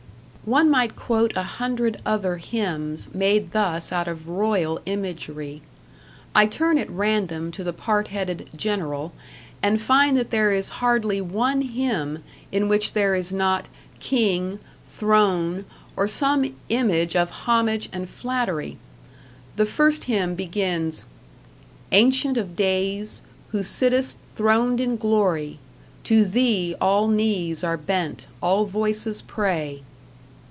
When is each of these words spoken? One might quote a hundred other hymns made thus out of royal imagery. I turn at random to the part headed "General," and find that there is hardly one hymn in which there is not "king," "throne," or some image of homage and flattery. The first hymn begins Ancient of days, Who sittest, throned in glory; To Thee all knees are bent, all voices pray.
One 0.43 0.71
might 0.71 0.95
quote 0.95 1.33
a 1.37 1.43
hundred 1.43 2.01
other 2.03 2.37
hymns 2.37 3.07
made 3.13 3.51
thus 3.51 3.91
out 3.91 4.07
of 4.07 4.27
royal 4.27 4.79
imagery. 4.87 5.61
I 6.33 6.47
turn 6.47 6.79
at 6.79 6.89
random 6.89 7.51
to 7.53 7.63
the 7.63 7.71
part 7.71 8.07
headed 8.07 8.49
"General," 8.55 9.13
and 9.61 9.79
find 9.79 10.17
that 10.17 10.31
there 10.31 10.51
is 10.51 10.67
hardly 10.79 11.21
one 11.21 11.61
hymn 11.61 12.23
in 12.51 12.67
which 12.67 12.93
there 12.93 13.13
is 13.13 13.31
not 13.31 13.69
"king," 13.99 14.57
"throne," 14.91 15.63
or 15.95 16.07
some 16.07 16.55
image 16.69 17.15
of 17.15 17.29
homage 17.45 17.87
and 17.93 18.09
flattery. 18.09 18.77
The 19.57 19.67
first 19.67 20.05
hymn 20.05 20.33
begins 20.33 21.05
Ancient 21.91 22.35
of 22.37 22.55
days, 22.55 23.21
Who 23.49 23.61
sittest, 23.61 24.17
throned 24.35 24.81
in 24.81 24.97
glory; 24.97 25.59
To 26.05 26.25
Thee 26.25 26.75
all 26.81 27.07
knees 27.09 27.63
are 27.63 27.77
bent, 27.77 28.25
all 28.41 28.65
voices 28.65 29.21
pray. 29.21 29.83